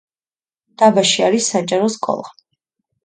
დაბაში 0.83 1.25
არის 1.27 1.51
საჯარო 1.57 1.91
სკოლა. 1.97 2.33